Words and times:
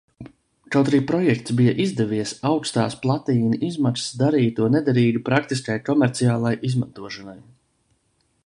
Kaut 0.75 0.87
arī 0.91 0.99
projekts 1.11 1.53
bija 1.59 1.73
izdevies, 1.83 2.33
augstās 2.53 2.97
platīna 3.05 3.61
izmaksas 3.69 4.17
darīja 4.25 4.57
to 4.61 4.71
nederīgu 4.77 5.23
praktiskai 5.31 5.79
komerciālai 5.91 6.59
izmantošanai. 6.73 7.39